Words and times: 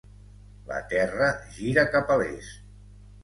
La 0.69 0.77
Terra 0.93 1.27
gira 1.57 1.85
cap 1.97 2.11
a 2.13 2.17
l'est. 2.23 2.65